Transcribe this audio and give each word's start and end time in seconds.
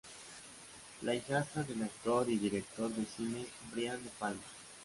Es 1.03 1.15
hijastra 1.15 1.61
del 1.61 1.83
actor 1.83 2.27
y 2.27 2.39
director 2.39 2.89
de 2.91 3.05
cine 3.05 3.45
Brian 3.71 4.03
De 4.03 4.09
Palma. 4.17 4.41